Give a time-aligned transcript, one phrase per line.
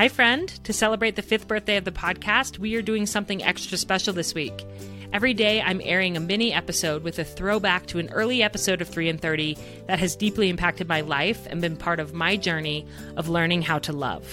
[0.00, 0.48] Hi, friend.
[0.64, 4.32] To celebrate the fifth birthday of the podcast, we are doing something extra special this
[4.32, 4.64] week.
[5.12, 8.88] Every day, I'm airing a mini episode with a throwback to an early episode of
[8.88, 9.58] 3 in 30
[9.88, 12.86] that has deeply impacted my life and been part of my journey
[13.18, 14.24] of learning how to love.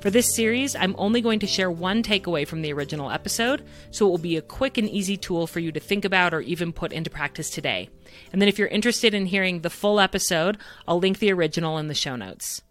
[0.00, 4.06] For this series, I'm only going to share one takeaway from the original episode, so
[4.06, 6.72] it will be a quick and easy tool for you to think about or even
[6.72, 7.90] put into practice today.
[8.32, 10.56] And then if you're interested in hearing the full episode,
[10.88, 12.62] I'll link the original in the show notes.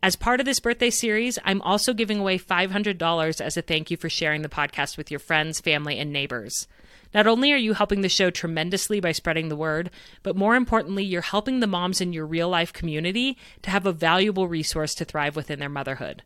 [0.00, 3.96] As part of this birthday series, I'm also giving away $500 as a thank you
[3.96, 6.68] for sharing the podcast with your friends, family, and neighbors.
[7.12, 9.90] Not only are you helping the show tremendously by spreading the word,
[10.22, 13.92] but more importantly, you're helping the moms in your real life community to have a
[13.92, 16.22] valuable resource to thrive within their motherhood.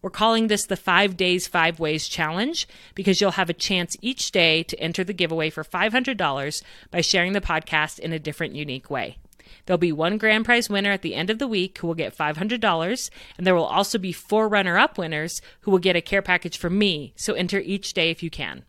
[0.00, 2.66] We're calling this the Five Days, Five Ways Challenge
[2.96, 7.34] because you'll have a chance each day to enter the giveaway for $500 by sharing
[7.34, 9.18] the podcast in a different, unique way.
[9.66, 12.16] There'll be one grand prize winner at the end of the week who will get
[12.16, 16.22] $500, and there will also be four runner up winners who will get a care
[16.22, 18.64] package from me, so enter each day if you can.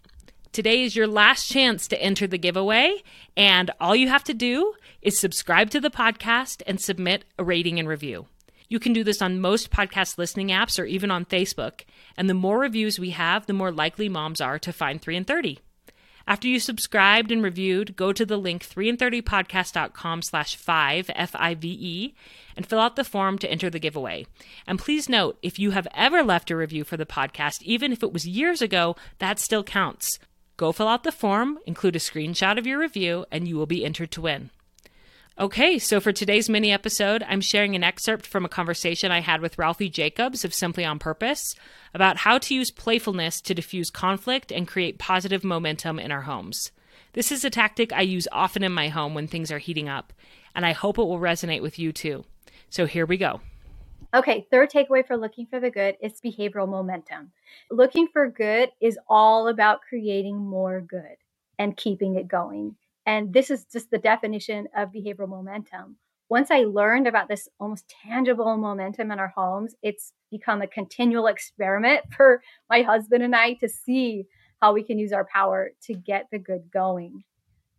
[0.52, 3.02] Today is your last chance to enter the giveaway,
[3.36, 7.80] and all you have to do is subscribe to the podcast and submit a rating
[7.80, 8.28] and review.
[8.70, 11.82] You can do this on most podcast listening apps or even on Facebook,
[12.18, 15.26] and the more reviews we have, the more likely moms are to find 3 in
[15.26, 15.60] 30.
[16.26, 22.16] After you subscribed and reviewed, go to the link 3in30podcast.com slash 5, F-I-V-E,
[22.56, 24.26] and fill out the form to enter the giveaway.
[24.66, 28.04] And please note, if you have ever left a review for the podcast, even if
[28.04, 30.18] it was years ago, that still counts.
[30.56, 33.84] Go fill out the form, include a screenshot of your review, and you will be
[33.84, 34.50] entered to win.
[35.40, 39.42] Okay, so for today's mini episode, I'm sharing an excerpt from a conversation I had
[39.42, 41.56] with Ralphie Jacobs of Simply on Purpose
[41.92, 46.72] about how to use playfulness to diffuse conflict and create positive momentum in our homes.
[47.14, 50.14] This is a tactic I use often in my home when things are heating up,
[50.54, 52.26] and I hope it will resonate with you too.
[52.70, 53.42] So here we go.
[54.14, 57.32] Okay, third takeaway for looking for the good is behavioral momentum.
[57.72, 61.18] Looking for good is all about creating more good
[61.58, 62.76] and keeping it going.
[63.06, 65.98] And this is just the definition of behavioral momentum.
[66.30, 71.28] Once I learned about this almost tangible momentum in our homes, it's become a continual
[71.28, 74.26] experiment for my husband and I to see
[74.62, 77.24] how we can use our power to get the good going.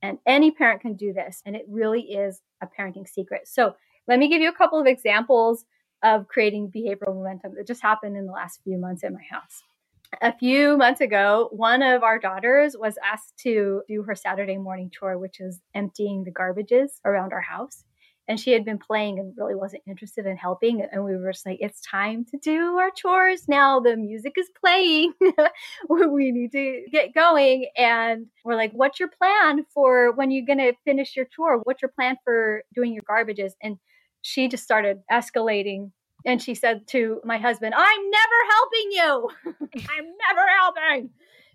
[0.02, 1.40] And any parent can do this.
[1.46, 3.48] And it really is a parenting secret.
[3.48, 3.74] So
[4.06, 5.64] let me give you a couple of examples
[6.02, 9.62] of creating behavioral momentum that just happened in the last few months in my house
[10.22, 14.90] a few months ago, one of our daughters was asked to do her Saturday morning
[14.90, 17.84] chore, which is emptying the garbages around our house.
[18.26, 20.80] And she had been playing and really wasn't interested in helping.
[20.80, 23.80] And we were just like, it's time to do our chores now.
[23.80, 25.12] The music is playing.
[25.88, 27.66] we need to get going.
[27.76, 31.60] And we're like, what's your plan for when you're going to finish your chore?
[31.64, 33.52] What's your plan for doing your garbages?
[33.62, 33.76] And
[34.22, 35.90] she just started escalating
[36.24, 39.30] and she said to my husband, I'm never helping you.
[39.90, 41.10] I'm never helping.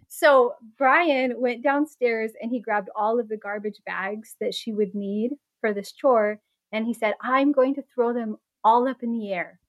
[0.07, 4.93] So Brian went downstairs and he grabbed all of the garbage bags that she would
[4.95, 5.31] need
[5.61, 6.39] for this chore.
[6.71, 9.59] And he said, I'm going to throw them all up in the air.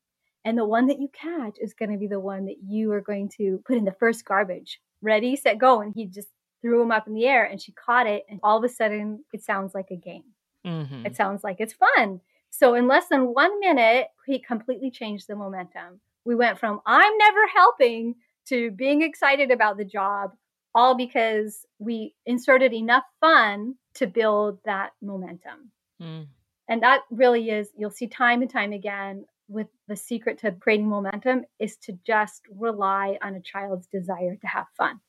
[0.45, 3.03] And the one that you catch is going to be the one that you are
[3.03, 4.81] going to put in the first garbage.
[5.03, 5.81] Ready, set, go.
[5.81, 6.29] And he just
[6.63, 8.25] threw them up in the air and she caught it.
[8.29, 10.25] And all of a sudden, it sounds like a game.
[10.67, 11.07] Mm-hmm.
[11.07, 12.21] It sounds like it's fun.
[12.51, 16.01] So in less than one minute, he completely changed the momentum.
[16.25, 18.15] We went from I'm never helping
[18.47, 20.33] to being excited about the job,
[20.75, 25.73] all because we inserted enough fun to build that momentum.
[26.01, 26.27] Mm.
[26.69, 30.89] And that really is, you'll see time and time again with the secret to creating
[30.89, 35.01] momentum is to just rely on a child's desire to have fun.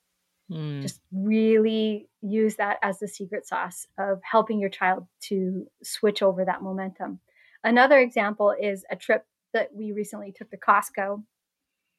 [0.49, 0.81] Mm.
[0.81, 6.43] Just really use that as the secret sauce of helping your child to switch over
[6.43, 7.19] that momentum.
[7.63, 11.23] Another example is a trip that we recently took to Costco.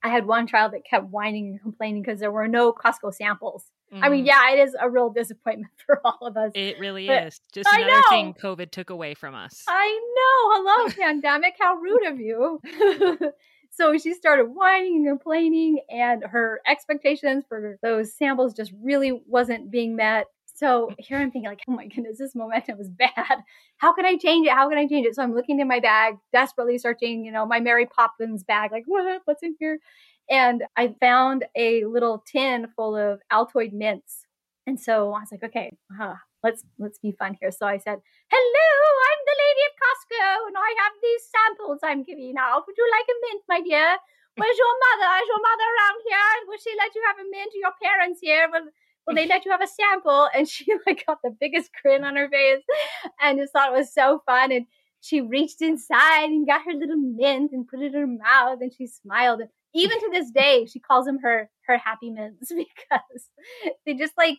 [0.02, 3.70] I had one child that kept whining and complaining because there were no Costco samples.
[3.92, 4.00] Mm.
[4.02, 4.26] I mean, mm-hmm.
[4.26, 6.52] yeah, it is a real disappointment for all of us.
[6.54, 7.40] It really is.
[7.52, 8.02] Just I another know.
[8.10, 9.62] thing COVID took away from us.
[9.68, 10.74] I know.
[10.74, 11.54] Hello, pandemic.
[11.60, 12.60] How rude of you.
[13.70, 19.70] so she started whining and complaining, and her expectations for those samples just really wasn't
[19.70, 20.26] being met.
[20.54, 23.42] So here I'm thinking, like, oh my goodness, this momentum is bad.
[23.78, 24.52] How can I change it?
[24.52, 25.14] How can I change it?
[25.14, 28.84] So I'm looking in my bag, desperately searching, you know, my Mary Poppins bag, like,
[28.86, 29.22] what?
[29.24, 29.78] What's in here?
[30.30, 34.24] And I found a little tin full of Altoid mints.
[34.66, 37.50] And so I was like, okay, uh, let's let's be fun here.
[37.50, 37.98] So I said,
[38.30, 38.68] hello,
[39.08, 42.62] I'm the lady of Costco, and I have these samples I'm giving out.
[42.66, 43.98] Would you like a mint, my dear?
[44.38, 45.12] Where's your mother?
[45.20, 46.30] Is your mother around here?
[46.48, 47.52] Will she let you have a mint?
[47.52, 48.48] To your parents here?
[48.48, 48.70] Will
[49.06, 50.28] well, they let you have a sample.
[50.34, 52.62] And she like got the biggest grin on her face
[53.20, 54.52] and just thought it was so fun.
[54.52, 54.66] And
[55.00, 58.72] she reached inside and got her little mint and put it in her mouth and
[58.72, 59.40] she smiled.
[59.40, 63.28] And even to this day, she calls them her her happy mints because
[63.84, 64.38] they just like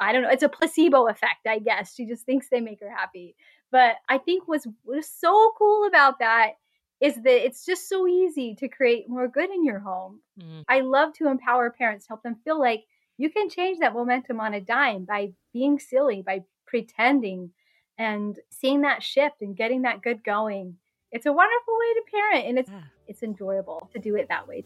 [0.00, 1.94] I don't know, it's a placebo effect, I guess.
[1.94, 3.36] She just thinks they make her happy.
[3.70, 6.52] But I think what's, what's so cool about that
[7.00, 10.20] is that it's just so easy to create more good in your home.
[10.40, 10.62] Mm.
[10.68, 12.84] I love to empower parents, help them feel like
[13.22, 17.50] you can change that momentum on a dime by being silly, by pretending
[17.96, 20.74] and seeing that shift and getting that good going.
[21.12, 22.80] It's a wonderful way to parent and it's yeah.
[23.06, 24.64] it's enjoyable to do it that way.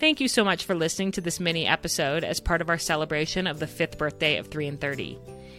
[0.00, 3.46] Thank you so much for listening to this mini episode as part of our celebration
[3.46, 5.18] of the 5th birthday of 3 in 30.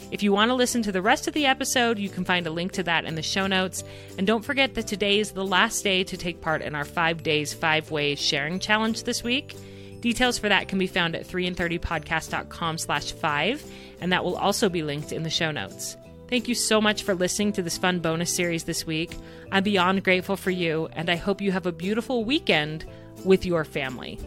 [0.10, 2.52] If you want to listen to the rest of the episode, you can find a
[2.52, 3.84] link to that in the show notes.
[4.18, 7.22] And don't forget that today is the last day to take part in our 5
[7.22, 9.56] days 5 ways sharing challenge this week.
[10.08, 14.82] Details for that can be found at 3in30podcast.com slash 5, and that will also be
[14.82, 15.98] linked in the show notes.
[16.30, 19.12] Thank you so much for listening to this fun bonus series this week.
[19.52, 22.86] I'm beyond grateful for you, and I hope you have a beautiful weekend
[23.26, 24.18] with your family.